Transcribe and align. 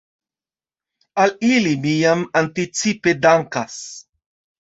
Al 1.23 1.33
ili 1.49 1.73
mi 1.83 1.91
jam 1.97 2.23
anticipe 2.41 3.15
dankas. 3.27 3.77